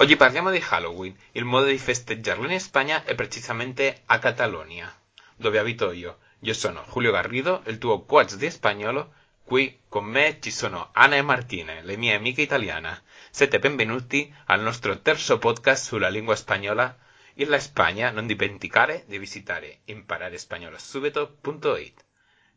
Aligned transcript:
Oggi 0.00 0.16
parliamo 0.16 0.50
di 0.50 0.64
Halloween. 0.66 1.14
Il 1.32 1.44
modo 1.44 1.66
di 1.66 1.76
festeggiarlo 1.76 2.50
in 2.50 2.58
Spagna 2.58 3.04
è 3.04 3.14
precisamente 3.14 4.00
a 4.06 4.18
Catalogna, 4.18 4.90
dove 5.36 5.58
abito 5.58 5.92
io. 5.92 6.20
Io 6.38 6.54
sono 6.54 6.86
Julio 6.90 7.12
Garrido, 7.12 7.60
il 7.66 7.76
tuo 7.76 8.06
coach 8.06 8.36
di 8.36 8.50
spagnolo. 8.50 9.12
Qui 9.44 9.82
con 9.90 10.06
me 10.06 10.38
ci 10.40 10.50
sono 10.50 10.88
Anna 10.94 11.16
e 11.16 11.22
Martine, 11.22 11.82
le 11.82 11.98
mie 11.98 12.14
amiche 12.14 12.40
italiane. 12.40 13.02
Siete 13.30 13.58
benvenuti 13.58 14.34
al 14.46 14.62
nostro 14.62 15.02
terzo 15.02 15.36
podcast 15.36 15.84
sulla 15.84 16.08
lingua 16.08 16.34
spagnola. 16.34 16.96
In 17.34 17.50
la 17.50 17.60
Spagna 17.60 18.10
non 18.10 18.26
dimenticare 18.26 19.04
di 19.06 19.18
visitare 19.18 19.80
impararespagnolo.subito.it. 19.84 22.04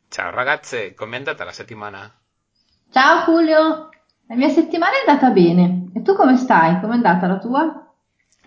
Ciao 0.08 0.32
ragazze, 0.32 0.94
com'è 0.94 1.18
andata 1.18 1.44
la 1.44 1.52
settimana? 1.52 2.10
Ciao 2.90 3.26
Julio, 3.26 3.90
la 4.28 4.36
mia 4.36 4.50
settimana 4.50 4.96
è 4.96 5.08
andata 5.08 5.30
bene. 5.30 5.92
E 5.94 6.02
tu 6.02 6.14
come 6.14 6.36
stai? 6.38 6.80
Com'è 6.80 6.94
andata 6.94 7.28
la 7.28 7.38
tua? 7.38 7.94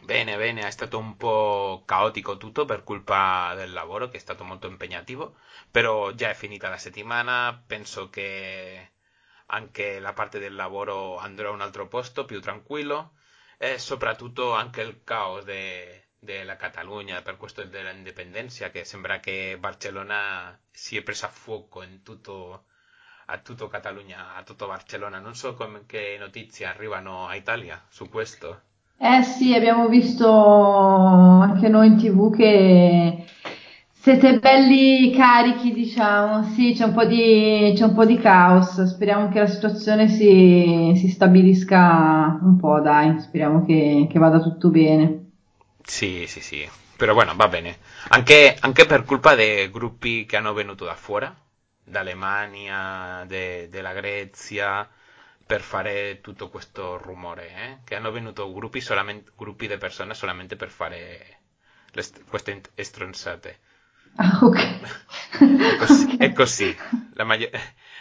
Bene, 0.00 0.36
bene, 0.36 0.66
è 0.66 0.70
stato 0.70 0.98
un 0.98 1.16
po' 1.16 1.82
caotico 1.84 2.36
tutto 2.38 2.64
per 2.64 2.82
colpa 2.84 3.52
del 3.56 3.72
lavoro 3.72 4.08
che 4.08 4.16
è 4.16 4.20
stato 4.20 4.44
molto 4.44 4.68
impegnativo, 4.68 5.36
però 5.70 6.12
già 6.12 6.30
è 6.30 6.34
finita 6.34 6.68
la 6.68 6.78
settimana, 6.78 7.60
penso 7.66 8.08
che 8.08 8.92
anche 9.46 9.98
la 9.98 10.12
parte 10.12 10.38
del 10.38 10.54
lavoro 10.54 11.16
andrà 11.18 11.48
a 11.48 11.50
un 11.52 11.60
altro 11.60 11.88
posto 11.88 12.24
più 12.24 12.40
tranquillo 12.40 13.14
e 13.58 13.78
soprattutto 13.78 14.52
anche 14.54 14.80
il 14.82 15.02
caos 15.04 15.44
della 15.44 16.56
Catalogna 16.56 17.20
per 17.22 17.36
questo 17.36 17.64
dell'indipendenza 17.64 18.70
che 18.70 18.84
sembra 18.84 19.18
che 19.20 19.56
Barcellona 19.58 20.58
si 20.70 20.96
è 20.96 21.02
presa 21.02 21.26
a 21.26 21.30
fuoco 21.30 21.82
in 21.82 22.02
tutto 22.02 22.64
a 23.26 23.38
tutto 23.38 23.68
Catalogna, 23.68 24.36
a 24.36 24.42
tutto 24.42 24.66
Barcellona. 24.66 25.18
Non 25.18 25.34
so 25.34 25.54
com- 25.54 25.84
che 25.86 26.16
notizie 26.18 26.66
arrivano 26.66 27.26
a 27.26 27.34
Italia 27.34 27.80
su 27.88 28.08
questo. 28.08 28.60
Eh 28.98 29.22
sì, 29.22 29.54
abbiamo 29.54 29.88
visto 29.88 30.28
anche 30.30 31.68
noi 31.68 31.88
in 31.88 31.96
tv 31.98 32.34
che 32.34 33.24
siete 33.92 34.38
belli 34.38 35.12
carichi, 35.12 35.72
diciamo. 35.72 36.44
Sì, 36.54 36.72
c'è 36.74 36.84
un 36.84 36.94
po' 36.94 37.04
di, 37.04 37.72
c'è 37.76 37.84
un 37.84 37.94
po' 37.94 38.04
di 38.04 38.18
caos. 38.18 38.82
Speriamo 38.84 39.28
che 39.28 39.40
la 39.40 39.46
situazione 39.48 40.08
si, 40.08 40.92
si 40.96 41.08
stabilisca 41.08 42.38
un 42.40 42.56
po', 42.58 42.80
dai. 42.80 43.20
Speriamo 43.20 43.64
che, 43.66 44.06
che, 44.10 44.18
vada 44.18 44.40
tutto 44.40 44.70
bene. 44.70 45.30
Sì, 45.82 46.24
sì, 46.26 46.40
sì. 46.40 46.66
Però 46.96 47.12
bueno, 47.12 47.34
va 47.34 47.48
bene. 47.48 47.78
Anche, 48.08 48.56
anche 48.60 48.86
per 48.86 49.04
colpa 49.04 49.34
dei 49.34 49.70
gruppi 49.70 50.24
che 50.24 50.36
hanno 50.36 50.54
venuto 50.54 50.84
da 50.84 50.94
fuori 50.94 51.26
d'Alemania, 51.86 53.24
de, 53.26 53.68
della 53.70 53.92
Grecia, 53.92 54.88
per 55.46 55.60
fare 55.60 56.20
tutto 56.20 56.48
questo 56.48 56.98
rumore, 56.98 57.48
eh? 57.48 57.78
che 57.84 57.94
hanno 57.94 58.10
venuto 58.10 58.52
gruppi, 58.52 58.82
gruppi 59.36 59.68
di 59.68 59.76
persone 59.78 60.14
solamente 60.14 60.56
per 60.56 60.70
fare 60.70 61.38
queste 62.28 62.62
stronzate. 62.74 63.60
Ah, 64.16 64.38
ok. 64.42 64.58
è, 65.38 65.76
così, 65.76 66.16
è 66.16 66.32
così. 66.32 66.76
La, 67.14 67.24
maggior, 67.24 67.50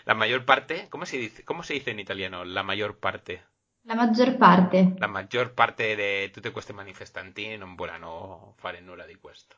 la 0.03 0.13
maggior 0.13 0.43
parte, 0.43 0.87
come 0.89 1.05
si, 1.05 1.17
dice, 1.17 1.43
come 1.43 1.61
si 1.61 1.73
dice 1.73 1.91
in 1.91 1.99
italiano? 1.99 2.43
La 2.43 2.63
maggior 2.63 2.97
parte. 2.97 3.49
La 3.81 3.95
maggior 3.95 4.35
parte. 4.37 4.95
La 4.97 5.07
maggior 5.07 5.53
parte 5.53 5.95
di 5.95 6.31
tutte 6.31 6.51
queste 6.51 6.73
manifestanti 6.73 7.55
non 7.57 7.75
vogliono 7.75 8.55
fare 8.57 8.79
nulla 8.79 9.05
di 9.05 9.15
questo. 9.15 9.57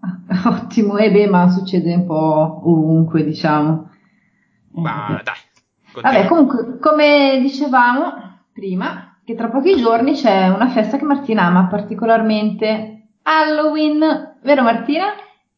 Ottimo, 0.46 0.96
e 0.96 1.10
beh, 1.10 1.28
ma 1.28 1.48
succede 1.48 1.94
un 1.94 2.06
po' 2.06 2.60
ovunque, 2.64 3.24
diciamo. 3.24 3.90
Ma 4.72 5.20
dai. 5.22 5.34
Continua. 5.92 6.16
Vabbè, 6.16 6.26
comunque, 6.26 6.78
come 6.80 7.38
dicevamo 7.40 8.12
prima, 8.52 9.18
che 9.24 9.34
tra 9.34 9.48
pochi 9.48 9.76
giorni 9.76 10.12
c'è 10.12 10.48
una 10.48 10.68
festa 10.68 10.96
che 10.96 11.04
Martina 11.04 11.44
ama 11.44 11.66
particolarmente, 11.66 13.06
Halloween, 13.22 14.38
vero 14.42 14.62
Martina? 14.62 15.04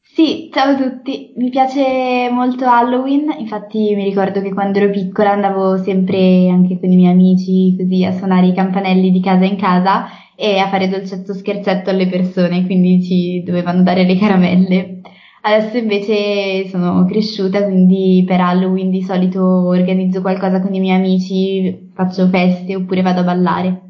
Sì, 0.03 0.51
ciao 0.53 0.71
a 0.71 0.77
tutti, 0.77 1.33
mi 1.37 1.51
piace 1.51 2.29
molto 2.31 2.65
Halloween, 2.67 3.35
infatti 3.39 3.95
mi 3.95 4.05
ricordo 4.05 4.41
che 4.41 4.55
quando 4.55 4.79
ero 4.79 4.91
piccola 4.91 5.33
andavo 5.33 5.77
sempre 5.79 6.49
anche 6.49 6.79
con 6.79 6.91
i 6.91 6.97
miei 6.97 7.13
amici 7.13 7.77
così 7.77 8.05
a 8.05 8.13
suonare 8.13 8.47
i 8.47 8.55
campanelli 8.55 9.11
di 9.11 9.21
casa 9.21 9.45
in 9.45 9.57
casa 9.57 10.07
e 10.37 10.59
a 10.59 10.69
fare 10.69 10.89
dolcetto 10.89 11.35
scherzetto 11.35 11.91
alle 11.91 12.07
persone, 12.09 12.65
quindi 12.67 13.03
ci 13.03 13.43
dovevano 13.45 13.83
dare 13.83 14.05
le 14.05 14.17
caramelle. 14.19 15.01
Adesso 15.43 15.77
invece 15.79 16.69
sono 16.69 17.05
cresciuta, 17.07 17.65
quindi 17.65 18.25
per 18.27 18.41
Halloween 18.41 18.91
di 18.91 19.03
solito 19.03 19.43
organizzo 19.43 20.21
qualcosa 20.21 20.61
con 20.61 20.75
i 20.75 20.81
miei 20.81 20.97
amici, 20.97 21.91
faccio 21.95 22.29
feste 22.29 22.75
oppure 22.77 23.03
vado 23.03 23.21
a 23.21 23.25
ballare. 23.25 23.81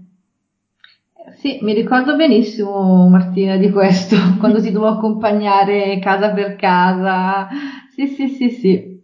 Sì, 1.37 1.59
mi 1.63 1.75
ricordo 1.75 2.17
benissimo 2.17 3.09
Martina 3.09 3.57
di 3.57 3.71
questo, 3.71 4.17
quando 4.39 4.61
ti 4.61 4.71
dovevo 4.73 4.95
accompagnare 4.97 5.99
casa 5.99 6.33
per 6.33 6.57
casa. 6.57 7.49
Sì, 7.95 8.07
sì, 8.09 8.29
sì, 8.29 8.51
sì. 8.51 8.96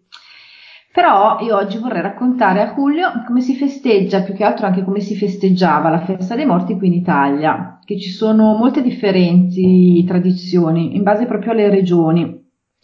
Però 0.93 1.39
io 1.41 1.57
oggi 1.57 1.79
vorrei 1.79 2.03
raccontare 2.03 2.61
a 2.61 2.75
Julio 2.75 3.25
come 3.27 3.41
si 3.41 3.57
festeggia, 3.57 4.23
più 4.23 4.35
che 4.35 4.45
altro 4.45 4.67
anche 4.67 4.85
come 4.85 5.01
si 5.01 5.17
festeggiava 5.17 5.89
la 5.89 6.05
festa 6.05 6.35
dei 6.35 6.45
morti 6.45 6.77
qui 6.77 6.89
in 6.89 6.93
Italia, 6.93 7.79
che 7.83 7.99
ci 7.99 8.11
sono 8.11 8.55
molte 8.55 8.83
differenti 8.83 10.05
tradizioni 10.07 10.95
in 10.95 11.03
base 11.03 11.25
proprio 11.25 11.53
alle 11.53 11.71
regioni. 11.71 12.41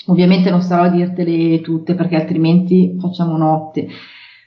Ovviamente 0.06 0.48
non 0.48 0.62
starò 0.62 0.84
a 0.84 0.88
dirtele 0.88 1.60
tutte 1.60 1.94
perché 1.94 2.16
altrimenti 2.16 2.96
facciamo 2.98 3.36
notte, 3.36 3.88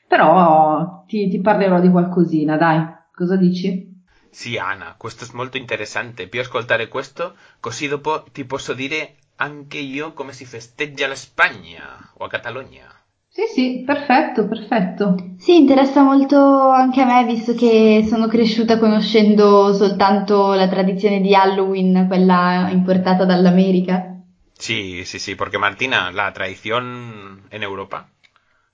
però 0.08 1.04
ti, 1.06 1.30
ti 1.30 1.40
parlerò 1.40 1.80
di 1.80 1.92
qualcosina, 1.92 2.58
dai, 2.58 2.84
cosa 3.14 3.36
dici? 3.36 3.90
Sì, 4.32 4.58
Anna, 4.58 4.96
questo 4.98 5.26
è 5.26 5.28
molto 5.34 5.58
interessante. 5.58 6.28
Più 6.28 6.40
ascoltare 6.40 6.88
questo, 6.88 7.36
così 7.60 7.88
dopo 7.88 8.24
ti 8.32 8.44
posso 8.44 8.74
dire 8.74 9.18
anche 9.36 9.78
io 9.78 10.14
come 10.14 10.32
si 10.32 10.46
festeggia 10.46 11.06
la 11.06 11.16
Spagna 11.16 12.10
o 12.18 12.26
a 12.26 12.28
Catalogna. 12.28 13.01
Sì, 13.34 13.44
sì, 13.48 13.84
perfetto, 13.86 14.46
perfetto. 14.48 15.16
Sì, 15.38 15.56
interessa 15.56 16.04
molto 16.04 16.70
anche 16.70 17.02
a 17.02 17.06
me, 17.06 17.24
visto 17.26 17.54
che 17.56 18.06
sono 18.08 18.28
cresciuta 18.28 18.78
conoscendo 18.78 19.74
soltanto 19.74 20.54
la 20.54 20.68
tradizione 20.68 21.22
di 21.22 21.34
Halloween, 21.34 22.08
quella 22.08 22.68
importata 22.72 23.24
dall'America. 23.26 24.18
Sí, 24.58 25.06
sí, 25.06 25.18
sí, 25.18 25.36
porque 25.36 25.58
Martina, 25.58 26.12
la 26.12 26.32
tradición 26.34 27.48
en 27.50 27.64
Europa, 27.64 28.10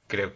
creo, 0.07 0.31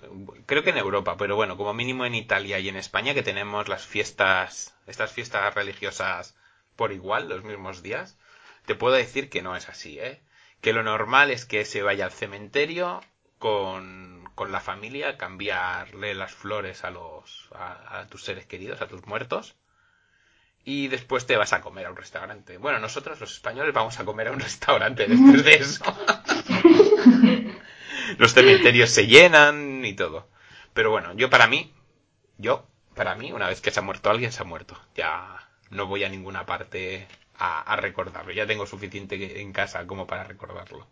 creo 0.45 0.63
que 0.63 0.69
en 0.69 0.77
Europa, 0.77 1.15
pero 1.17 1.35
bueno, 1.35 1.57
como 1.57 1.73
mínimo 1.73 2.05
en 2.05 2.15
Italia 2.15 2.59
y 2.59 2.69
en 2.69 2.75
España, 2.75 3.13
que 3.13 3.23
tenemos 3.23 3.67
las 3.67 3.85
fiestas, 3.85 4.75
estas 4.87 5.11
fiestas 5.11 5.53
religiosas 5.55 6.35
por 6.75 6.91
igual, 6.91 7.27
los 7.29 7.43
mismos 7.43 7.81
días, 7.83 8.17
te 8.65 8.75
puedo 8.75 8.95
decir 8.95 9.29
que 9.29 9.41
no 9.41 9.55
es 9.55 9.67
así, 9.69 9.99
¿eh? 9.99 10.21
Que 10.61 10.73
lo 10.73 10.83
normal 10.83 11.31
es 11.31 11.45
que 11.45 11.65
se 11.65 11.81
vaya 11.81 12.05
al 12.05 12.11
cementerio, 12.11 13.01
con, 13.39 14.10
con 14.35 14.51
la 14.51 14.59
familia, 14.59 15.17
cambiarle 15.17 16.15
las 16.15 16.33
flores 16.33 16.83
a, 16.83 16.91
los, 16.91 17.49
a, 17.53 17.99
a 17.99 18.07
tus 18.07 18.23
seres 18.23 18.45
queridos, 18.45 18.81
a 18.81 18.87
tus 18.87 19.05
muertos, 19.05 19.55
y 20.63 20.87
después 20.87 21.25
te 21.25 21.37
vas 21.37 21.53
a 21.53 21.61
comer 21.61 21.87
a 21.87 21.91
un 21.91 21.97
restaurante. 21.97 22.57
Bueno, 22.57 22.79
nosotros 22.79 23.19
los 23.19 23.33
españoles 23.33 23.73
vamos 23.73 23.99
a 23.99 24.05
comer 24.05 24.27
a 24.27 24.31
un 24.31 24.39
restaurante 24.39 25.07
después 25.07 25.43
de 25.43 25.53
eso. 25.55 25.83
los 28.17 28.33
cementerios 28.33 28.91
se 28.91 29.07
llenan 29.07 29.83
y 29.85 29.93
todo. 29.93 30.27
Pero 30.73 30.91
bueno, 30.91 31.13
yo 31.13 31.29
para 31.29 31.47
mí, 31.47 31.73
yo, 32.37 32.65
para 32.95 33.15
mí, 33.15 33.31
una 33.31 33.47
vez 33.47 33.61
que 33.61 33.71
se 33.71 33.79
ha 33.79 33.83
muerto 33.83 34.09
alguien, 34.09 34.31
se 34.31 34.41
ha 34.41 34.45
muerto. 34.45 34.79
Ya 34.95 35.49
no 35.69 35.87
voy 35.87 36.03
a 36.03 36.09
ninguna 36.09 36.45
parte 36.45 37.07
a, 37.37 37.61
a 37.61 37.75
recordarlo. 37.75 38.31
Ya 38.31 38.45
tengo 38.45 38.67
suficiente 38.67 39.41
en 39.41 39.51
casa 39.53 39.87
como 39.87 40.07
para 40.07 40.23
recordarlo. 40.23 40.87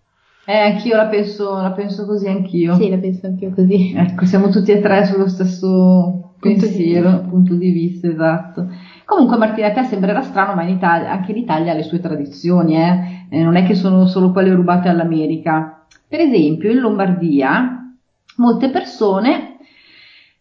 Eh, 0.50 0.58
anch'io 0.58 0.96
la 0.96 1.06
penso, 1.06 1.62
la 1.62 1.70
penso 1.74 2.08
così 2.08 2.28
anch'io. 2.28 2.74
Sì, 2.74 2.90
la 2.90 2.98
penso 2.98 3.28
anch'io 3.28 3.52
così. 3.54 3.94
Ecco, 3.96 4.26
siamo 4.26 4.50
tutti 4.50 4.72
e 4.72 4.80
tre 4.80 5.06
sullo 5.06 5.28
stesso 5.28 6.34
pensiero, 6.40 7.10
punto 7.10 7.22
di, 7.22 7.30
punto 7.30 7.54
di 7.54 7.70
vista, 7.70 8.08
esatto. 8.08 8.68
Comunque 9.06 9.38
Martina, 9.38 9.68
a 9.68 9.74
te 9.74 9.84
sembrerà 9.84 10.24
strano, 10.24 10.56
ma 10.56 10.64
in 10.64 10.70
Italia, 10.70 11.12
anche 11.12 11.34
l'Italia 11.34 11.72
ha 11.72 11.76
le 11.76 11.84
sue 11.84 12.00
tradizioni, 12.00 12.78
eh? 12.78 13.28
Eh, 13.30 13.44
non 13.44 13.58
è 13.58 13.64
che 13.64 13.76
sono 13.76 14.08
solo 14.08 14.32
quelle 14.32 14.52
rubate 14.52 14.90
all'America. 14.90 15.86
Per 16.08 16.20
esempio, 16.20 16.72
in 16.72 16.80
Lombardia, 16.80 17.94
molte 18.38 18.72
persone 18.72 19.58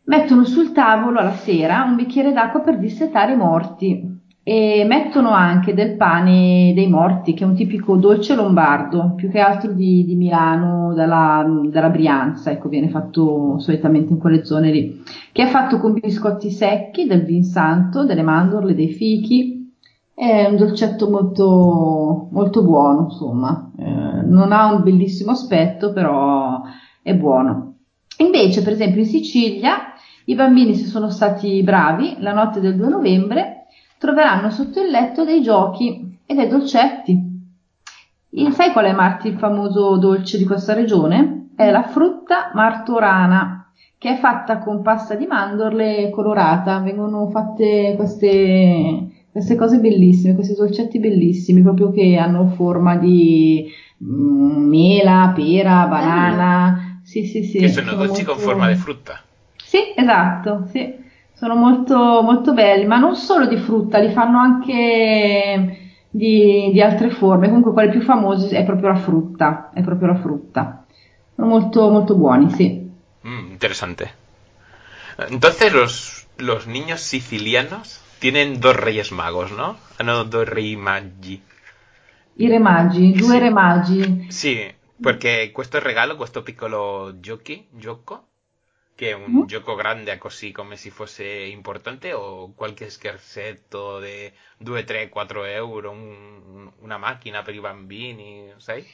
mettono 0.04 0.46
sul 0.46 0.72
tavolo 0.72 1.18
alla 1.18 1.34
sera 1.34 1.84
un 1.86 1.96
bicchiere 1.96 2.32
d'acqua 2.32 2.60
per 2.60 2.78
dissetare 2.78 3.34
i 3.34 3.36
morti 3.36 4.17
e 4.50 4.86
mettono 4.86 5.28
anche 5.32 5.74
del 5.74 5.96
pane 5.96 6.72
dei 6.74 6.88
morti, 6.88 7.34
che 7.34 7.44
è 7.44 7.46
un 7.46 7.54
tipico 7.54 7.96
dolce 7.96 8.34
lombardo, 8.34 9.12
più 9.14 9.28
che 9.28 9.40
altro 9.40 9.72
di, 9.72 10.06
di 10.06 10.14
Milano, 10.14 10.94
dalla, 10.94 11.44
dalla, 11.68 11.90
Brianza, 11.90 12.50
ecco, 12.50 12.70
viene 12.70 12.88
fatto 12.88 13.58
solitamente 13.58 14.14
in 14.14 14.18
quelle 14.18 14.46
zone 14.46 14.70
lì, 14.70 15.02
che 15.32 15.42
è 15.42 15.48
fatto 15.48 15.78
con 15.78 15.92
biscotti 15.92 16.50
secchi, 16.50 17.06
del 17.06 17.26
vin 17.26 17.44
santo, 17.44 18.06
delle 18.06 18.22
mandorle, 18.22 18.74
dei 18.74 18.88
fichi, 18.88 19.70
è 20.14 20.46
un 20.48 20.56
dolcetto 20.56 21.10
molto, 21.10 22.28
molto 22.30 22.62
buono, 22.62 23.08
insomma, 23.10 23.70
eh, 23.78 24.22
non 24.24 24.52
ha 24.52 24.72
un 24.72 24.82
bellissimo 24.82 25.32
aspetto, 25.32 25.92
però 25.92 26.62
è 27.02 27.14
buono. 27.14 27.74
Invece, 28.20 28.62
per 28.62 28.72
esempio, 28.72 29.02
in 29.02 29.08
Sicilia 29.08 29.92
i 30.24 30.34
bambini, 30.34 30.74
se 30.74 30.86
sono 30.86 31.10
stati 31.10 31.62
bravi, 31.62 32.16
la 32.20 32.32
notte 32.32 32.60
del 32.60 32.76
2 32.76 32.88
novembre 32.88 33.57
troveranno 33.98 34.50
sotto 34.50 34.80
il 34.80 34.90
letto 34.90 35.24
dei 35.24 35.42
giochi 35.42 36.18
e 36.24 36.34
dei 36.34 36.48
dolcetti. 36.48 37.26
Il, 38.30 38.52
sai 38.52 38.72
qual 38.72 38.86
è 38.86 38.92
Marti 38.92 39.28
il 39.28 39.38
famoso 39.38 39.96
dolce 39.96 40.38
di 40.38 40.44
questa 40.44 40.74
regione? 40.74 41.48
È 41.56 41.70
la 41.70 41.82
frutta 41.82 42.50
martorana, 42.54 43.72
che 43.96 44.10
è 44.10 44.18
fatta 44.18 44.58
con 44.58 44.82
pasta 44.82 45.14
di 45.14 45.26
mandorle 45.26 46.10
colorata. 46.10 46.78
Vengono 46.78 47.28
fatte 47.30 47.94
queste, 47.96 49.08
queste 49.32 49.56
cose 49.56 49.78
bellissime, 49.78 50.34
questi 50.34 50.54
dolcetti 50.54 51.00
bellissimi, 51.00 51.62
proprio 51.62 51.90
che 51.90 52.16
hanno 52.16 52.48
forma 52.48 52.96
di 52.96 53.66
mm, 54.04 54.68
mela, 54.68 55.32
pera, 55.34 55.86
banana. 55.86 57.00
Sì, 57.02 57.24
sì, 57.24 57.42
sì. 57.42 57.58
Che 57.58 57.68
sono, 57.68 57.90
sono 57.90 58.04
dolci 58.04 58.24
molto... 58.24 58.32
con 58.32 58.40
forma 58.42 58.68
di 58.68 58.74
frutta. 58.74 59.20
Sì, 59.56 59.78
esatto, 59.96 60.66
sì. 60.70 61.06
Sono 61.38 61.54
molto, 61.54 61.96
molto 61.96 62.52
belli, 62.52 62.84
ma 62.84 62.98
non 62.98 63.14
solo 63.14 63.46
di 63.46 63.56
frutta, 63.58 63.98
li 63.98 64.10
fanno 64.10 64.40
anche 64.40 65.92
di, 66.10 66.70
di, 66.72 66.82
altre 66.82 67.10
forme. 67.10 67.46
Comunque, 67.46 67.72
quelli 67.72 67.90
più 67.90 68.00
famosi 68.00 68.56
è 68.56 68.64
proprio 68.64 68.88
la 68.88 68.96
frutta. 68.96 69.70
È 69.72 69.80
proprio 69.82 70.08
la 70.08 70.16
frutta. 70.16 70.84
Sono 71.36 71.46
molto, 71.46 71.90
molto 71.90 72.16
buoni, 72.16 72.50
sì. 72.50 72.90
Mm, 73.24 73.52
interesante. 73.52 74.14
Entonces, 75.28 75.72
los, 75.72 76.26
los 76.38 76.66
niños 76.66 77.02
sicilianos 77.02 78.00
tienen 78.18 78.58
dos 78.58 78.74
reyes 78.74 79.12
magos, 79.12 79.52
¿no? 79.52 79.76
Ah, 79.98 80.02
no, 80.02 80.24
dos 80.24 80.48
rey 80.48 80.74
magi. 80.74 81.40
I 82.34 82.48
re 82.48 82.58
magi, 82.58 83.12
due 83.12 83.34
sì. 83.34 83.38
re 83.38 83.50
magi. 83.50 84.26
Sì, 84.28 84.74
perché 85.00 85.50
questo 85.52 85.78
regalo, 85.78 86.16
questo 86.16 86.42
piccolo 86.42 87.14
giochi, 87.20 87.64
gioco, 87.70 88.27
che 88.98 89.10
è 89.10 89.14
un 89.14 89.32
uh-huh. 89.32 89.46
gioco 89.46 89.76
grande 89.76 90.18
così 90.18 90.50
come 90.50 90.74
se 90.74 90.90
fosse 90.90 91.24
importante 91.24 92.12
o 92.12 92.50
qualche 92.56 92.90
scherzetto 92.90 94.00
di 94.00 94.28
2, 94.58 94.82
3, 94.82 95.08
4 95.08 95.44
euro, 95.44 95.92
un, 95.92 96.68
una 96.80 96.98
macchina 96.98 97.42
per 97.42 97.54
i 97.54 97.60
bambini, 97.60 98.52
sai? 98.56 98.84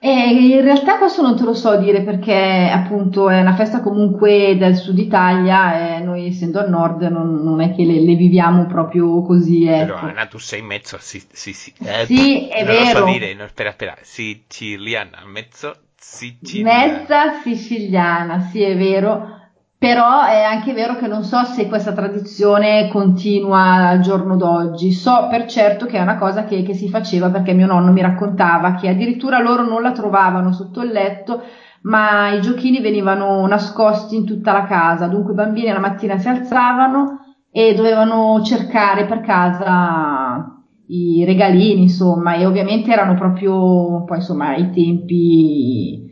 Eh, 0.00 0.56
in 0.56 0.60
realtà 0.60 0.98
questo 0.98 1.22
non 1.22 1.36
te 1.36 1.44
lo 1.44 1.54
so 1.54 1.76
dire 1.76 2.02
perché 2.02 2.68
appunto 2.68 3.30
è 3.30 3.40
una 3.40 3.54
festa 3.54 3.80
comunque 3.80 4.56
del 4.58 4.74
sud 4.74 4.98
Italia 4.98 5.98
e 5.98 6.00
noi 6.00 6.26
essendo 6.26 6.58
al 6.58 6.68
nord 6.68 7.02
non, 7.02 7.36
non 7.44 7.60
è 7.60 7.72
che 7.72 7.84
le, 7.84 8.00
le, 8.00 8.16
viviamo 8.16 8.66
proprio 8.66 9.22
così. 9.22 9.68
Ecco. 9.68 9.94
Però 9.94 9.98
Anna 9.98 10.26
tu 10.26 10.38
sei 10.38 10.62
mezzo, 10.62 10.96
sì, 10.98 11.22
sì, 11.30 11.52
sì. 11.52 11.72
Eh, 11.78 12.06
sì 12.06 12.48
è 12.48 12.64
non 12.64 12.74
vero. 12.74 12.82
Non 12.82 12.92
lo 12.92 13.12
so 13.12 13.18
dire, 13.18 13.34
no, 13.34 13.46
spera, 13.46 13.70
spera, 13.70 13.96
siciliana, 14.00 15.22
mezzo 15.24 15.76
siciliana. 15.96 16.86
Mezza 16.86 17.40
siciliana, 17.40 18.40
sì 18.50 18.62
è 18.62 18.76
vero 18.76 19.42
però 19.78 20.24
è 20.24 20.42
anche 20.42 20.72
vero 20.72 20.96
che 20.96 21.06
non 21.06 21.22
so 21.24 21.44
se 21.44 21.68
questa 21.68 21.92
tradizione 21.92 22.88
continua 22.88 23.88
al 23.88 24.00
giorno 24.00 24.36
d'oggi. 24.36 24.92
So 24.92 25.26
per 25.28 25.46
certo 25.46 25.86
che 25.86 25.98
è 25.98 26.00
una 26.00 26.16
cosa 26.16 26.44
che, 26.44 26.62
che, 26.62 26.72
si 26.74 26.88
faceva 26.88 27.28
perché 27.30 27.52
mio 27.52 27.66
nonno 27.66 27.92
mi 27.92 28.00
raccontava 28.00 28.74
che 28.76 28.88
addirittura 28.88 29.40
loro 29.40 29.64
non 29.64 29.82
la 29.82 29.92
trovavano 29.92 30.52
sotto 30.52 30.80
il 30.80 30.90
letto, 30.90 31.42
ma 31.82 32.30
i 32.30 32.40
giochini 32.40 32.80
venivano 32.80 33.46
nascosti 33.46 34.16
in 34.16 34.24
tutta 34.24 34.52
la 34.52 34.64
casa. 34.64 35.06
Dunque 35.06 35.32
i 35.32 35.36
bambini 35.36 35.70
la 35.70 35.78
mattina 35.80 36.16
si 36.18 36.28
alzavano 36.28 37.18
e 37.50 37.74
dovevano 37.74 38.42
cercare 38.42 39.04
per 39.04 39.20
casa 39.20 40.62
i 40.86 41.24
regalini, 41.24 41.82
insomma, 41.82 42.34
e 42.34 42.46
ovviamente 42.46 42.90
erano 42.90 43.14
proprio 43.14 44.04
poi 44.04 44.16
insomma 44.16 44.56
i 44.56 44.70
tempi 44.70 46.04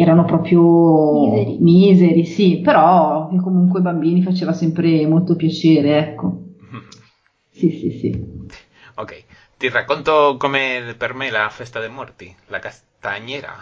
erano 0.00 0.24
proprio 0.24 1.12
miseri. 1.12 1.58
miseri, 1.60 2.24
sì, 2.24 2.60
però 2.60 3.28
comunque 3.42 3.78
ai 3.78 3.84
bambini 3.84 4.22
faceva 4.22 4.52
sempre 4.52 5.06
molto 5.06 5.36
piacere, 5.36 5.98
ecco. 5.98 6.38
Sì, 7.54 7.70
sì, 7.70 7.90
sì. 8.00 8.24
Ok, 8.96 9.24
ti 9.56 9.68
racconto 9.68 10.36
come 10.36 10.94
per 10.98 11.14
me 11.14 11.30
la 11.30 11.48
festa 11.50 11.78
dei 11.78 11.88
morti, 11.88 12.34
la 12.46 12.58
castagnera. 12.58 13.54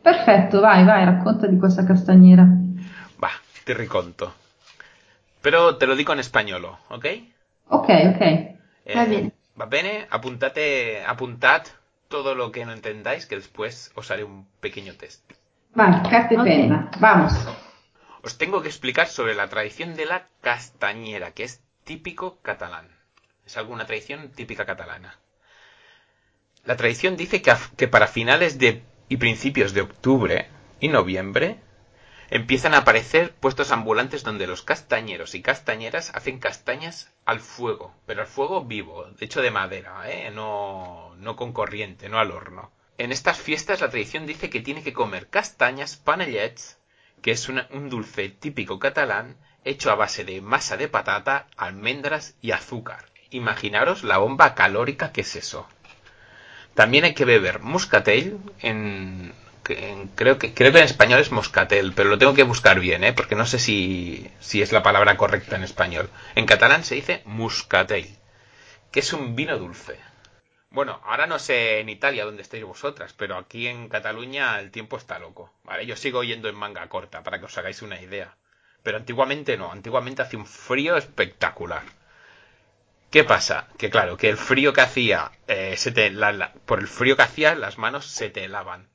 Perfetto, 0.00 0.60
vai, 0.60 0.84
vai, 0.84 1.04
racconta 1.04 1.46
di 1.46 1.58
questa 1.58 1.84
castagnera. 1.84 2.48
Va, 3.16 3.28
ti 3.64 3.72
riconto. 3.74 4.34
Però 5.40 5.76
te 5.76 5.86
lo 5.86 5.94
dico 5.94 6.12
in 6.12 6.22
spagnolo, 6.22 6.78
ok? 6.88 7.22
Ok, 7.68 7.88
ok. 7.88 8.20
Eh, 8.20 8.94
va 8.94 9.04
bene. 9.04 9.32
Va 9.54 9.66
bene, 9.66 10.06
apuntate, 10.08 11.02
apuntad 11.04 11.66
todo 12.08 12.34
lo 12.34 12.50
que 12.50 12.64
no 12.64 12.72
entendáis, 12.72 13.26
que 13.26 13.36
después 13.36 13.92
os 13.94 14.10
haré 14.10 14.24
un 14.24 14.46
pequeño 14.60 14.94
test. 14.94 15.22
Vale, 15.74 16.08
carta 16.08 16.34
y 16.34 16.36
okay. 16.36 16.62
pena. 16.62 16.90
Vamos. 17.00 17.32
Os 18.22 18.38
tengo 18.38 18.62
que 18.62 18.68
explicar 18.68 19.08
sobre 19.08 19.34
la 19.34 19.48
tradición 19.48 19.94
de 19.94 20.06
la 20.06 20.28
castañera, 20.40 21.32
que 21.32 21.44
es 21.44 21.62
típico 21.84 22.38
catalán. 22.42 22.88
Es 23.46 23.56
alguna 23.56 23.86
tradición 23.86 24.30
típica 24.30 24.64
catalana. 24.64 25.18
La 26.64 26.76
tradición 26.76 27.16
dice 27.16 27.42
que, 27.42 27.52
que 27.76 27.88
para 27.88 28.06
finales 28.06 28.58
de 28.58 28.82
y 29.08 29.16
principios 29.16 29.74
de 29.74 29.82
octubre 29.82 30.48
y 30.80 30.88
noviembre 30.88 31.58
empiezan 32.30 32.72
a 32.72 32.78
aparecer 32.78 33.34
puestos 33.34 33.72
ambulantes 33.72 34.22
donde 34.22 34.46
los 34.46 34.62
castañeros 34.62 35.34
y 35.34 35.42
castañeras 35.42 36.10
hacen 36.14 36.38
castañas 36.38 37.12
al 37.26 37.40
fuego, 37.40 37.94
pero 38.06 38.22
al 38.22 38.26
fuego 38.26 38.64
vivo, 38.64 39.06
hecho 39.20 39.42
de 39.42 39.50
madera, 39.50 40.10
¿eh? 40.10 40.30
no, 40.30 41.14
no 41.18 41.36
con 41.36 41.52
corriente, 41.52 42.08
no 42.08 42.18
al 42.18 42.30
horno. 42.30 42.70
En 43.02 43.10
estas 43.10 43.36
fiestas 43.36 43.80
la 43.80 43.90
tradición 43.90 44.28
dice 44.28 44.48
que 44.48 44.60
tiene 44.60 44.84
que 44.84 44.92
comer 44.92 45.26
castañas, 45.26 45.96
panellets, 45.96 46.78
que 47.20 47.32
es 47.32 47.48
un 47.48 47.90
dulce 47.90 48.28
típico 48.28 48.78
catalán 48.78 49.38
hecho 49.64 49.90
a 49.90 49.96
base 49.96 50.22
de 50.22 50.40
masa 50.40 50.76
de 50.76 50.86
patata, 50.86 51.48
almendras 51.56 52.36
y 52.40 52.52
azúcar. 52.52 53.06
Imaginaros 53.30 54.04
la 54.04 54.18
bomba 54.18 54.54
calórica 54.54 55.10
que 55.10 55.22
es 55.22 55.34
eso. 55.34 55.66
También 56.74 57.02
hay 57.02 57.12
que 57.12 57.24
beber 57.24 57.58
muscatel 57.58 58.38
en 58.60 59.34
creo 60.14 60.38
que 60.38 60.54
creo 60.54 60.70
que 60.70 60.78
en 60.78 60.84
español 60.84 61.18
es 61.18 61.32
moscatel, 61.32 61.94
pero 61.96 62.08
lo 62.08 62.18
tengo 62.18 62.34
que 62.34 62.44
buscar 62.44 62.78
bien, 62.78 63.02
¿eh? 63.02 63.12
porque 63.12 63.34
no 63.34 63.46
sé 63.46 63.58
si, 63.58 64.30
si 64.38 64.62
es 64.62 64.70
la 64.70 64.84
palabra 64.84 65.16
correcta 65.16 65.56
en 65.56 65.64
español. 65.64 66.08
En 66.36 66.46
catalán 66.46 66.84
se 66.84 66.94
dice 66.94 67.22
muscatel, 67.24 68.06
que 68.92 69.00
es 69.00 69.12
un 69.12 69.34
vino 69.34 69.58
dulce. 69.58 69.98
Bueno, 70.72 71.02
ahora 71.04 71.26
no 71.26 71.38
sé 71.38 71.80
en 71.80 71.90
Italia 71.90 72.24
dónde 72.24 72.40
estáis 72.40 72.64
vosotras, 72.64 73.12
pero 73.12 73.36
aquí 73.36 73.68
en 73.68 73.90
Cataluña 73.90 74.58
el 74.58 74.70
tiempo 74.70 74.96
está 74.96 75.18
loco. 75.18 75.52
Vale, 75.64 75.84
yo 75.84 75.96
sigo 75.96 76.24
yendo 76.24 76.48
en 76.48 76.54
manga 76.54 76.88
corta 76.88 77.22
para 77.22 77.38
que 77.38 77.44
os 77.44 77.58
hagáis 77.58 77.82
una 77.82 78.00
idea. 78.00 78.36
Pero 78.82 78.96
antiguamente 78.96 79.58
no, 79.58 79.70
antiguamente 79.70 80.22
hacía 80.22 80.38
un 80.38 80.46
frío 80.46 80.96
espectacular. 80.96 81.82
¿Qué 83.10 83.22
pasa? 83.22 83.68
Que 83.76 83.90
claro, 83.90 84.16
que 84.16 84.30
el 84.30 84.38
frío 84.38 84.72
que 84.72 84.80
hacía, 84.80 85.30
eh, 85.46 85.76
se 85.76 85.92
te, 85.92 86.10
por 86.64 86.78
el 86.80 86.88
frío 86.88 87.16
que 87.16 87.22
hacía, 87.22 87.54
las 87.54 87.76
manos 87.76 88.06
se 88.06 88.30
te 88.30 88.44
helaban. 88.44 88.88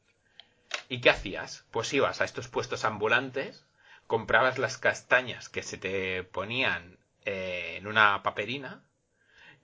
¿Y 0.90 1.00
qué 1.00 1.12
hacías? 1.12 1.66
Pues 1.70 1.94
ibas 1.94 2.22
a 2.22 2.26
estos 2.26 2.48
puestos 2.48 2.86
ambulantes, 2.86 3.68
comprabas 4.08 4.58
las 4.58 4.80
castañas 4.80 5.48
que 5.48 5.62
se 5.62 5.78
te 5.78 6.24
ponían 6.24 6.98
eh, 7.24 7.76
en 7.78 7.86
una 7.86 8.24
paperina 8.24 8.82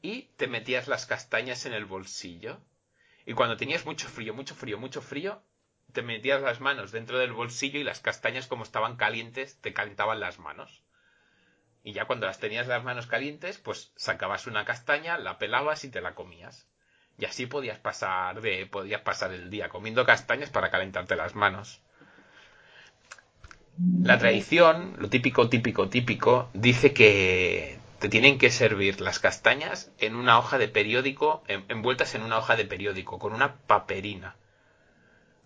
y 0.03 0.24
te 0.36 0.48
metías 0.48 0.88
las 0.88 1.07
castañas 1.07 1.65
en 1.65 1.74
el 1.74 1.86
bolsillo. 1.86 2.60
Y 3.25 3.33
cuando 3.33 3.57
tenías 3.57 3.86
mucho 3.86 4.10
frío, 4.10 4.36
mucho 4.36 4.53
frío, 4.53 4.77
mucho 4.77 5.01
frío, 5.01 5.41
te 5.93 6.03
metías 6.03 6.41
las 6.41 6.60
manos 6.60 6.91
dentro 6.91 7.17
del 7.17 7.31
bolsillo 7.31 7.79
y 7.79 7.83
las 7.83 8.01
castañas 8.01 8.48
como 8.48 8.63
estaban 8.63 8.98
calientes 8.98 9.57
te 9.62 9.74
calentaban 9.74 10.19
las 10.19 10.39
manos. 10.39 10.83
Y 11.86 11.93
ya 11.93 12.05
cuando 12.05 12.27
las 12.27 12.38
tenías 12.38 12.67
las 12.67 12.83
manos 12.83 13.07
calientes, 13.07 13.57
pues 13.60 13.93
sacabas 13.95 14.45
una 14.45 14.65
castaña, 14.65 15.17
la 15.17 15.38
pelabas 15.38 15.86
y 15.86 15.89
te 15.89 16.01
la 16.01 16.13
comías. 16.13 16.67
Y 17.17 17.25
así 17.25 17.45
podías 17.45 17.79
pasar 17.79 18.41
de, 18.41 18.65
podías 18.65 19.01
pasar 19.01 19.31
el 19.31 19.50
día 19.50 19.69
comiendo 19.69 20.05
castañas 20.05 20.50
para 20.50 20.69
calentarte 20.69 21.15
las 21.15 21.33
manos. 21.33 21.79
La 24.01 24.17
tradición, 24.17 24.95
lo 24.98 25.10
típico, 25.10 25.48
típico, 25.48 25.88
típico, 25.88 26.50
dice 26.53 26.93
que 26.93 27.79
te 28.03 28.10
tienen 28.10 28.38
que 28.38 28.51
servir 28.51 29.00
las 29.00 29.19
castañas 29.19 29.89
en 29.98 30.17
una 30.17 30.38
hoja 30.38 30.57
de 30.57 30.67
periódico, 30.67 31.41
envueltas 31.48 32.15
en 32.15 32.24
una 32.24 32.38
hoja 32.38 32.57
de 32.57 32.65
periódico, 32.65 33.17
con 33.17 33.31
una 33.31 33.55
paperina. 33.55 34.36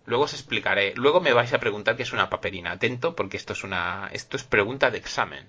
Luego 0.06 0.24
os 0.24 0.32
explicaré. 0.32 0.92
Luego 0.96 1.20
me 1.20 1.32
vais 1.32 1.52
a 1.52 1.60
preguntar 1.60 1.94
qué 1.96 2.02
es 2.02 2.12
una 2.12 2.28
paperina. 2.28 2.72
Atento, 2.72 3.14
porque 3.14 3.36
esto 3.36 3.52
es 3.52 3.62
una, 3.62 4.10
esto 4.12 4.36
es 4.36 4.42
pregunta 4.42 4.90
de 4.90 4.98
examen. 4.98 5.46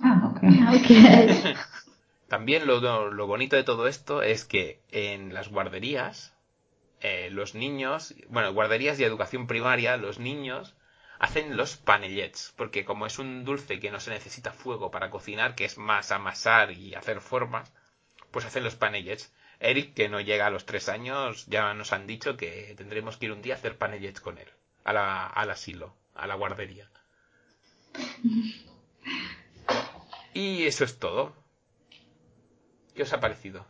Ah, 0.00 0.30
ok. 0.30 0.38
okay. 0.80 1.54
También 2.28 2.66
lo, 2.66 3.10
lo, 3.10 3.26
bonito 3.26 3.56
de 3.56 3.64
todo 3.64 3.86
esto 3.86 4.22
es 4.22 4.46
que 4.46 4.80
en 4.90 5.34
las 5.34 5.50
guarderías, 5.50 6.34
eh, 7.02 7.28
los 7.30 7.54
niños, 7.54 8.14
bueno, 8.30 8.54
guarderías 8.54 8.98
y 8.98 9.04
educación 9.04 9.46
primaria, 9.46 9.98
los 9.98 10.18
niños 10.18 10.76
hacen 11.22 11.56
los 11.56 11.76
panellets, 11.76 12.52
porque 12.56 12.84
como 12.84 13.06
es 13.06 13.20
un 13.20 13.44
dulce 13.44 13.78
que 13.78 13.92
no 13.92 14.00
se 14.00 14.10
necesita 14.10 14.52
fuego 14.52 14.90
para 14.90 15.08
cocinar, 15.08 15.54
que 15.54 15.64
es 15.64 15.78
más 15.78 16.10
amasar 16.10 16.72
y 16.72 16.96
hacer 16.96 17.20
formas, 17.20 17.72
pues 18.32 18.44
hacen 18.44 18.64
los 18.64 18.74
panellets. 18.74 19.32
Eric, 19.60 19.94
que 19.94 20.08
no 20.08 20.20
llega 20.20 20.46
a 20.46 20.50
los 20.50 20.66
tres 20.66 20.88
años, 20.88 21.46
ya 21.46 21.74
nos 21.74 21.92
han 21.92 22.08
dicho 22.08 22.36
que 22.36 22.74
tendremos 22.76 23.16
que 23.16 23.26
ir 23.26 23.32
un 23.32 23.40
día 23.40 23.54
a 23.54 23.56
hacer 23.56 23.78
panellets 23.78 24.20
con 24.20 24.36
él, 24.36 24.48
a 24.82 24.92
la, 24.92 25.28
al 25.28 25.50
asilo, 25.52 25.94
a 26.14 26.26
la 26.26 26.34
guardería. 26.34 26.90
Y 30.34 30.64
eso 30.64 30.84
es 30.84 30.98
todo. 30.98 31.34
¿Qué 32.94 33.02
os 33.02 33.12
ha 33.12 33.20
parecido? 33.20 33.66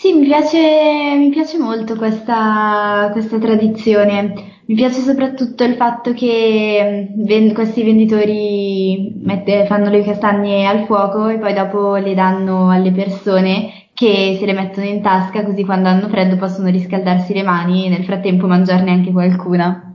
Sì, 0.00 0.12
mi 0.12 0.24
piace, 0.26 1.16
mi 1.16 1.28
piace 1.30 1.58
molto 1.58 1.96
questa, 1.96 3.08
questa 3.12 3.38
tradizione. 3.38 4.60
Mi 4.66 4.74
piace 4.76 5.00
soprattutto 5.00 5.64
il 5.64 5.74
fatto 5.74 6.12
che 6.12 7.08
mm, 7.18 7.24
ven- 7.24 7.52
questi 7.54 7.82
venditori 7.82 9.12
mette- 9.24 9.66
fanno 9.66 9.90
le 9.90 10.04
castagne 10.04 10.66
al 10.66 10.84
fuoco 10.86 11.26
e 11.28 11.38
poi 11.38 11.52
dopo 11.54 11.96
le 11.96 12.14
danno 12.14 12.70
alle 12.70 12.92
persone 12.92 13.88
che 13.94 14.36
se 14.38 14.46
le 14.46 14.52
mettono 14.52 14.86
in 14.86 15.02
tasca 15.02 15.44
così 15.44 15.64
quando 15.64 15.88
hanno 15.88 16.08
freddo 16.08 16.36
possono 16.36 16.68
riscaldarsi 16.68 17.32
le 17.34 17.42
mani 17.42 17.86
e 17.86 17.88
nel 17.88 18.04
frattempo 18.04 18.46
mangiarne 18.46 18.90
anche 18.92 19.10
qualcuna. 19.10 19.94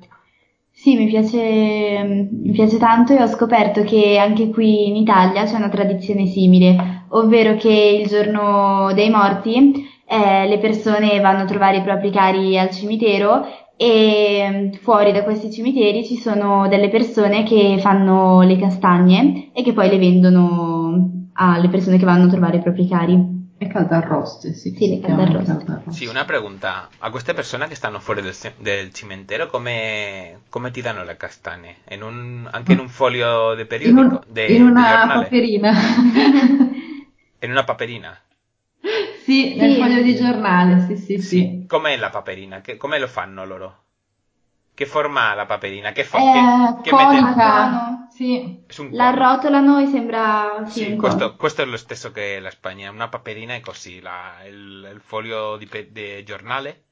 Sì, 0.76 0.96
mi 0.98 1.08
piace, 1.08 2.04
mi 2.30 2.52
piace 2.52 2.78
tanto 2.78 3.14
e 3.14 3.22
ho 3.22 3.28
scoperto 3.28 3.84
che 3.84 4.18
anche 4.18 4.50
qui 4.50 4.88
in 4.88 4.96
Italia 4.98 5.46
c'è 5.46 5.56
una 5.56 5.70
tradizione 5.70 6.26
simile, 6.26 7.06
ovvero 7.10 7.56
che 7.56 8.00
il 8.02 8.08
giorno 8.08 8.92
dei 8.94 9.10
morti 9.10 9.86
eh, 10.06 10.48
le 10.48 10.58
persone 10.60 11.20
vanno 11.20 11.44
a 11.44 11.46
trovare 11.46 11.78
i 11.78 11.82
propri 11.84 12.12
cari 12.12 12.58
al 12.58 12.70
cimitero 12.70 13.46
e 13.76 14.48
mm, 14.52 14.72
fuori 14.82 15.12
da 15.12 15.24
questi 15.24 15.52
cimiteri 15.52 16.06
ci 16.06 16.18
sono 16.18 16.68
delle 16.68 16.90
persone 16.90 17.44
che 17.44 17.78
fanno 17.80 18.42
le 18.42 18.58
castagne 18.58 19.50
e 19.54 19.64
che 19.64 19.74
poi 19.74 19.90
le 19.90 19.98
vendono 19.98 21.12
alle 21.34 21.70
persone 21.70 21.98
che 21.98 22.06
vanno 22.06 22.26
a 22.26 22.30
trovare 22.30 22.58
i 22.58 22.62
propri 22.62 22.88
cari. 22.88 23.42
È 23.58 23.68
caldarroste, 23.68 24.54
sì. 24.54 24.74
Sì, 24.76 24.90
le 24.90 25.00
caldarroste. 25.00 25.46
caldarroste. 25.56 25.92
Sì, 25.92 26.06
una 26.06 26.26
pregunta. 26.26 26.90
A 27.00 27.10
queste 27.10 27.34
persone 27.34 27.68
che 27.68 27.76
stanno 27.76 28.00
fuori 28.00 28.22
del, 28.22 28.36
del 28.58 28.94
cimentero, 28.94 29.48
come, 29.48 30.42
come 30.50 30.70
ti 30.72 30.82
danno 30.82 31.04
le 31.04 31.16
castagne? 31.18 31.78
In 31.90 32.04
un, 32.04 32.48
anche 32.52 32.74
in 32.74 32.80
un 32.80 32.90
foglio 32.90 33.54
de 33.56 33.62
In, 33.62 33.68
periodico? 33.68 34.02
un- 34.02 34.22
de, 34.28 34.46
in 34.48 34.64
una 34.64 35.08
paperina. 35.08 35.72
In 37.42 37.52
una 37.52 37.64
paperina? 37.64 38.18
sì, 39.24 39.56
nel 39.56 39.72
Sì. 39.72 39.77
foglio 39.77 40.01
di 40.01 40.15
giornale, 40.15 40.80
sì, 40.86 40.98
sì, 40.98 41.18
sì. 41.18 41.68
Com'è 41.68 41.98
la 41.98 42.10
paperina? 42.10 42.62
Che- 42.62 42.77
come 42.77 43.00
lo 43.00 43.08
fanno 43.08 43.44
loro? 43.46 43.86
Che 44.74 44.86
forma 44.86 45.30
ha 45.32 45.34
la 45.36 45.46
paperina? 45.46 45.92
Che 45.92 46.03
fa? 46.03 46.27
È 46.27 46.30
che, 46.30 46.60
che 46.80 46.94
mette- 46.94 47.27
conica. 47.27 47.42
Cono. 47.42 48.08
Sì. 48.10 48.58
Un 48.77 48.92
La 48.92 49.08
cono. 49.08 49.10
arrotolano 49.10 49.80
e 49.80 49.88
sembra 49.88 50.65
sì, 50.70 50.84
Sì, 50.84 50.94
un 50.94 50.98
questo, 50.98 51.36
questo 51.36 51.62
è 51.62 51.65
lo 51.65 51.77
stesso 51.77 52.12
che 52.12 52.39
la 52.39 52.50
Spagna, 52.50 52.89
una 52.89 53.08
paperina 53.08 53.53
è 53.56 53.60
così, 53.62 54.00
la- 54.01 54.44
il, 54.46 54.89
il 54.94 55.00
foglio 55.01 55.56
di, 55.58 55.68
pe- 55.68 55.92
di 55.92 56.22
giornale 56.24 56.86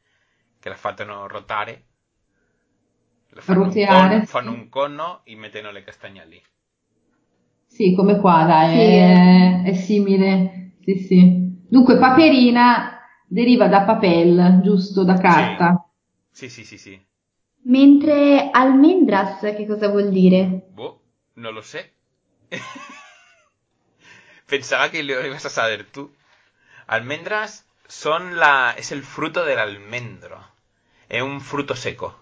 che 0.60 0.70
la 0.70 0.76
fanno 0.76 1.28
rotare, 1.28 1.86
la 3.30 3.42
fanno, 3.42 3.68
un 3.70 3.82
Roteare, 3.82 4.24
cono, 4.24 4.24
sì. 4.26 4.28
fanno 4.28 4.52
un 4.52 4.70
cono 4.70 5.22
e 5.26 5.36
mettono 5.36 5.72
le 5.72 5.82
castagne 5.82 6.24
lì. 6.28 6.44
Sì, 7.66 7.96
come 7.96 8.20
qua, 8.20 8.44
dai, 8.46 8.74
Sì, 8.74 8.80
è, 8.80 9.62
è 9.64 9.74
simile. 9.74 10.74
Sì, 10.84 10.96
sì. 10.98 11.51
Dunque, 11.74 11.98
paperina 11.98 13.00
deriva 13.28 13.68
da 13.68 13.82
papel, 13.82 14.60
giusto, 14.62 15.04
da 15.04 15.18
carta. 15.18 15.84
Sì, 16.32 16.50
sì, 16.50 16.66
sì, 16.66 16.78
sì. 16.78 17.06
Mentre 17.76 18.52
almendras, 18.52 19.40
che 19.40 19.66
cosa 19.66 19.88
vuol 19.90 20.10
dire? 20.12 20.62
Boh, 20.78 21.00
no 21.36 21.52
lo 21.52 21.62
sé. 21.62 21.94
Pensaba 24.52 24.92
que 24.92 25.02
lo 25.04 25.26
ibas 25.26 25.46
a 25.48 25.50
saber 25.50 25.82
tú. 25.94 26.04
Almendras 26.88 27.66
son 27.88 28.40
la, 28.40 28.76
es 28.78 28.92
el 28.92 29.04
fruto 29.04 29.46
del 29.46 29.60
almendro. 29.60 30.40
Es 31.10 31.24
un 31.24 31.42
fruto 31.42 31.76
seco. 31.76 32.16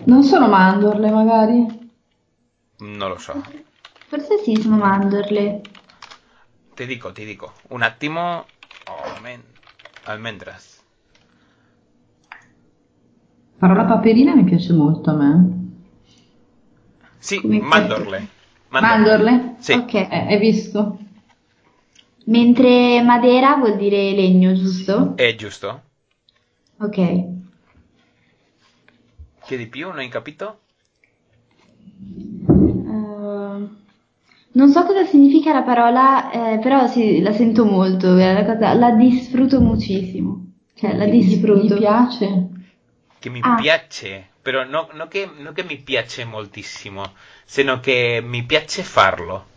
Non 0.06 0.24
sono 0.24 0.48
mandorle, 0.48 1.10
magari? 1.10 1.82
Non 2.80 3.10
lo 3.10 3.18
so. 3.18 3.34
forse 4.08 4.38
sì, 4.44 4.56
sono 4.62 4.78
mandorle. 4.78 5.62
Ti 6.76 6.86
dico, 6.86 7.12
ti 7.12 7.26
dico. 7.26 7.54
Un 7.70 7.82
attimo. 7.84 8.46
Oh, 8.90 9.20
men- 9.22 9.44
Almendras. 10.06 10.82
Parola 13.58 13.86
paperina 13.86 14.36
mi 14.36 14.44
piace 14.44 14.74
molto 14.74 15.12
a 15.12 15.14
me. 15.14 15.62
Sì, 17.18 17.40
Come 17.40 17.60
mandorle. 17.62 18.28
Mandorle? 18.70 19.56
Sì. 19.60 19.74
Ok. 19.74 19.94
Eh, 19.94 20.08
hai 20.12 20.38
visto? 20.40 20.98
Mentre 22.26 23.02
madera 23.02 23.56
vuol 23.56 23.78
dire 23.78 24.12
legno, 24.12 24.54
giusto? 24.54 25.16
È 25.16 25.34
giusto? 25.36 25.84
Ok. 26.80 27.42
Che 29.54 29.60
di 29.60 29.68
più? 29.68 29.90
Non 29.90 30.00
hai 30.00 30.10
capito? 30.10 30.62
Eh, 32.48 33.68
non 34.54 34.70
so 34.70 34.84
cosa 34.86 35.06
significa 35.06 35.54
la 35.54 35.64
parola, 35.64 36.32
eh, 36.32 36.60
però 36.60 36.88
sì, 36.88 37.22
la 37.22 37.32
sento 37.34 37.66
molto, 37.66 38.16
è 38.18 38.32
una 38.32 38.46
cosa- 38.46 38.74
la 38.74 38.92
disfruto 38.92 39.62
moltissimo. 39.62 40.54
Cioè, 40.76 40.96
la 40.96 41.06
Gli- 41.06 41.20
disfruto. 41.20 41.76
Gli 41.76 41.78
piace? 41.78 42.50
Che 43.18 43.30
mi 43.30 43.40
Ah. 43.42 43.56
piace. 43.56 44.34
Però 44.42 44.64
no, 44.66 44.90
no 44.94 45.08
che, 45.08 45.26
no 45.26 45.52
che 45.54 45.64
mi 45.64 45.78
piace 45.82 46.26
moltissimo, 46.26 47.16
sino 47.46 47.80
che 47.80 48.22
mi 48.24 48.44
piace 48.46 48.84
farlo. 48.84 49.48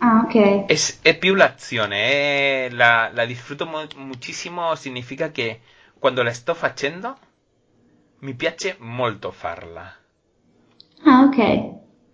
Ah, 0.00 0.22
ok. 0.24 0.34
Es, 0.66 0.98
è 1.02 1.16
più 1.18 1.34
l'azione, 1.34 2.66
è 2.66 2.68
la, 2.70 3.10
la 3.12 3.24
disfruto 3.26 3.66
mo- 3.66 3.86
muchísimo, 3.96 4.74
significa 4.74 5.30
che 5.30 5.60
quando 5.98 6.22
la 6.22 6.32
sto 6.32 6.54
facendo 6.54 7.16
mi 8.22 8.34
piace 8.34 8.76
molto 8.80 9.30
farla. 9.30 9.94
Ah, 11.04 11.26
ok. 11.26 11.38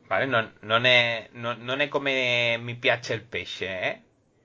Vale? 0.08 0.26
Non, 0.26 0.52
non 0.62 0.84
è, 0.86 1.28
non, 1.34 1.58
non 1.60 1.80
è 1.80 1.86
come 1.88 2.56
mi 2.58 2.74
piace 2.76 3.14
il 3.14 3.22
pesce, 3.22 3.66
eh? 3.80 4.02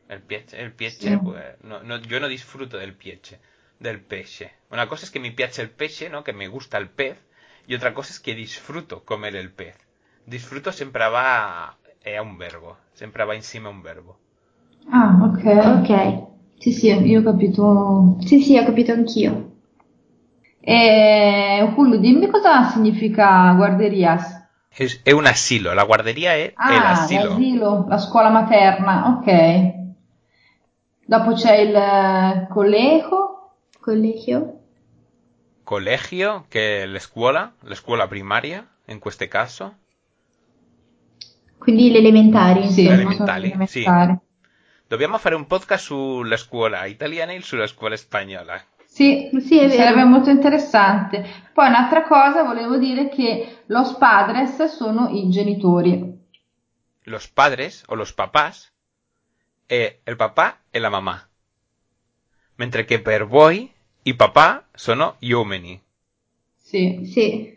El 0.08 0.22
piace, 0.22 0.58
el 0.58 0.74
piace, 0.74 1.17
Sì. 1.17 1.17
pues, 1.17 1.55
no, 1.62 1.82
no, 1.82 1.98
yo 1.98 2.20
no 2.20 2.27
disfruto 2.27 2.77
del 2.77 2.93
piace, 2.93 3.39
del 3.77 4.00
pesce. 4.01 4.60
Una 4.70 4.88
cosa 4.88 5.05
es 5.05 5.12
que 5.12 5.20
me 5.20 5.32
piace 5.32 5.62
el 5.63 5.72
pesce, 5.72 6.10
¿no? 6.10 6.24
Que 6.24 6.34
me 6.34 6.48
gusta 6.48 6.77
el 6.77 6.89
pez, 6.89 7.17
y 7.65 7.74
otra 7.75 7.93
cosa 7.93 8.12
es 8.13 8.20
que 8.20 8.36
disfruto 8.36 9.03
comer 9.05 9.36
el 9.36 9.51
pez. 9.51 9.75
Disfruto 10.25 10.72
sempre 10.72 11.08
va, 11.10 11.77
è 12.00 12.17
un 12.20 12.38
verbo, 12.38 12.77
sempre 12.93 13.24
va 13.25 13.34
insieme 13.34 13.67
a 13.67 13.72
un 13.72 13.82
verbo. 13.82 14.20
Ah, 14.91 15.20
ok. 15.25 15.43
Ok. 15.79 16.27
Sì, 16.58 16.72
sì, 16.72 16.88
io 16.88 17.20
ho 17.20 17.24
capito. 17.24 18.15
Sì, 18.22 18.39
sì, 18.41 18.58
ho 18.58 18.63
capito 18.63 18.93
anch'io. 18.93 19.53
E 20.65 21.74
Julio, 21.75 22.00
dimmi 22.00 22.29
cosa 22.29 22.70
significa 22.70 23.53
guarderías. 23.53 24.41
Es, 24.75 25.01
è 25.03 25.12
un 25.12 25.25
asilo, 25.25 25.74
la 25.74 25.84
guarderia 25.84 26.32
è, 26.32 26.48
è 26.48 26.53
Ah, 26.55 26.82
l'asilo. 26.82 27.29
l'asilo, 27.29 27.86
la 27.88 27.98
scuola 27.98 28.29
materna, 28.29 29.08
ok. 29.17 29.82
Dopo 31.05 31.34
c'è 31.34 31.58
il 31.58 31.75
eh, 31.75 32.48
collegio, 32.50 33.34
Collegio? 33.79 34.60
Colegio, 35.63 36.46
che 36.48 36.84
è 36.84 36.86
l'escuola, 36.86 37.53
l'escuola 37.63 38.08
primaria, 38.08 38.65
in 38.86 39.00
questo 39.00 39.27
caso. 39.27 39.75
Quindi 41.58 41.91
le 41.91 41.98
elementari, 41.98 42.70
sì, 42.70 42.86
elementari, 42.88 43.51
sono 43.51 43.65
sì. 43.65 43.79
elementari. 43.79 44.17
Dobbiamo 44.88 45.17
fare 45.17 45.36
un 45.36 45.46
podcast 45.46 45.84
sulla 45.86 46.38
scuola 46.38 46.86
italiana 46.86 47.34
e 47.34 47.41
sulla 47.41 47.67
scuola 47.67 47.98
spagnola. 47.98 48.62
Sì, 48.94 49.30
Sì, 49.40 49.58
è 49.58 49.68
vero. 49.68 49.74
sarebbe 49.74 50.04
molto 50.04 50.30
interessante. 50.30 51.26
Poi 51.52 51.68
un'altra 51.68 52.04
cosa, 52.04 52.44
volevo 52.44 52.78
dire 52.78 53.10
che 53.10 53.64
los 53.66 53.96
padres 53.96 54.64
sono 54.66 55.10
i 55.10 55.30
genitori. 55.30 56.22
Los 57.06 57.28
padres 57.28 57.84
o 57.88 57.96
los 57.96 58.14
papás 58.14 58.72
è 59.66 60.00
il 60.06 60.16
papà 60.16 60.60
e 60.70 60.78
la 60.78 60.90
mamma. 60.90 61.20
Mentre 62.58 62.86
che 62.86 63.02
per 63.02 63.26
voi 63.26 63.68
i 64.04 64.16
papà 64.16 64.68
sono 64.72 65.16
gli 65.18 65.32
uomini. 65.32 65.82
Sì, 66.56 67.04
Sì. 67.04 67.52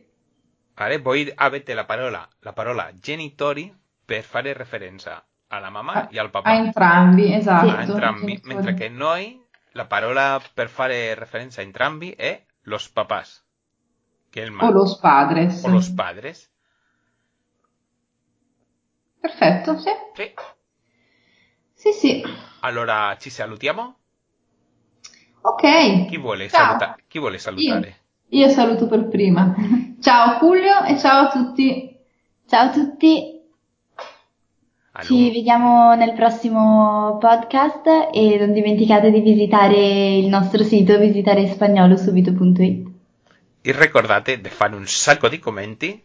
Vale? 0.75 0.99
Voi 0.99 1.31
avete 1.35 1.75
la 1.75 1.85
parola, 1.85 2.27
la 2.41 2.53
parola 2.55 2.91
genitori 2.99 3.71
per 4.05 4.23
fare 4.23 4.55
referenza 4.55 5.23
alla 5.49 5.69
mamma 5.71 6.09
e 6.09 6.19
al 6.19 6.31
papà. 6.31 6.49
a 6.49 6.55
entrambi, 6.55 7.33
esatto. 7.33 7.69
a 7.69 7.83
entrambi, 7.83 8.41
mentre 8.45 8.73
che 8.75 8.89
noi 8.89 9.46
la 9.77 9.87
parola 9.87 10.41
per 10.55 10.69
fare 10.69 11.15
referenza 11.15 11.61
a 11.61 11.65
entrambi 11.65 12.11
è 12.11 12.45
los 12.63 12.89
papás, 12.91 13.45
che 14.31 14.43
è 14.43 14.45
il 14.47 14.57
O 14.59 14.71
los 14.71 14.99
padres. 14.99 15.63
o 15.63 15.69
los 15.69 15.91
padres. 15.91 16.51
Perfetto, 19.21 19.79
sì. 19.79 19.91
Sì. 20.15 20.33
Sì, 21.75 21.93
sì. 21.93 22.23
Allora 22.61 23.17
ci 23.19 23.29
salutiamo? 23.31 23.97
Ok. 25.43 26.07
Chi 26.09 26.17
vuole, 26.17 26.49
saluta- 26.49 26.97
chi 27.07 27.19
vuole 27.19 27.39
salutare? 27.39 28.01
Io 28.31 28.49
saluto 28.49 28.87
per 28.89 29.09
prima. 29.09 29.55
Ciao 30.01 30.39
Julio 30.41 30.83
e 30.85 30.99
ciao 30.99 31.27
a 31.27 31.31
tutti. 31.31 31.95
Ciao 32.47 32.69
a 32.69 32.73
tutti, 32.73 33.36
ci 35.03 35.15
lungo. 35.15 35.33
vediamo 35.33 35.95
nel 35.95 36.15
prossimo 36.15 37.19
podcast 37.19 38.11
e 38.13 38.37
non 38.39 38.53
dimenticate 38.53 39.11
di 39.11 39.21
visitare 39.21 40.17
il 40.17 40.29
nostro 40.29 40.63
sito 40.63 40.99
visitarespagnolo 40.99 41.97
subito.it. 41.97 42.89
e 43.63 43.73
ricordate 43.73 44.41
di 44.41 44.49
fare 44.49 44.75
un 44.75 44.87
sacco 44.87 45.29
di 45.29 45.39
commenti 45.39 46.03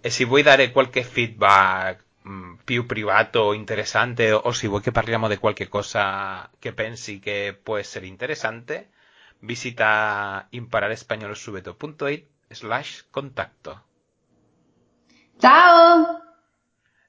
e 0.00 0.10
se 0.10 0.24
vuoi 0.24 0.42
dare 0.42 0.70
qualche 0.70 1.02
feedback 1.02 2.04
mm, 2.28 2.54
più 2.64 2.86
privato 2.86 3.40
o 3.40 3.52
interessante 3.52 4.32
o 4.32 4.50
se 4.52 4.68
vuoi 4.68 4.80
che 4.80 4.92
parliamo 4.92 5.28
di 5.28 5.36
qualche 5.36 5.68
cosa 5.68 6.48
che 6.58 6.72
pensi 6.72 7.18
che 7.18 7.58
può 7.60 7.76
essere 7.76 8.06
interessante 8.06 8.90
visita 9.40 10.46
impararespagnolosubito.it 10.50 12.26
slash 12.48 13.06
contatto 13.10 13.82
ciao 15.38 16.27